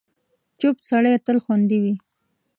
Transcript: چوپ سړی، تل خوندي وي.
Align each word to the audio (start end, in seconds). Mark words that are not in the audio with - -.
چوپ 0.59 0.77
سړی، 0.89 1.13
تل 1.25 1.37
خوندي 1.43 1.77
وي. 1.83 1.93